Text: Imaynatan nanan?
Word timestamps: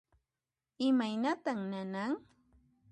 Imaynatan 0.87 1.59
nanan? 1.71 2.11